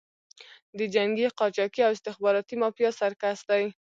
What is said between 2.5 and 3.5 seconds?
مافیا سرکس